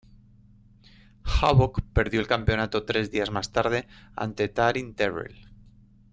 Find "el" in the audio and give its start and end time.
2.21-2.25